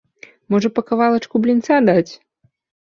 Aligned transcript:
Можа 0.53 0.71
па 0.77 0.81
кавалачку 0.89 1.35
блінца 1.45 1.75
даць? 1.93 2.11